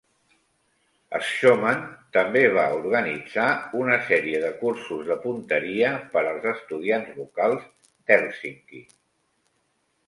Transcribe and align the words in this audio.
Schauman 1.31 1.83
també 2.17 2.41
va 2.55 2.63
organitzar 2.77 3.45
una 3.83 3.99
sèrie 4.09 4.41
de 4.47 4.51
cursos 4.63 5.05
de 5.13 5.19
punteria 5.29 5.93
per 6.17 6.25
als 6.33 6.51
estudiants 6.55 7.17
locals 7.23 7.71
d'Hèlsinki. 7.93 8.85